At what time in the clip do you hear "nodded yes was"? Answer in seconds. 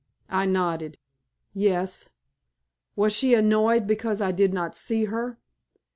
0.47-3.13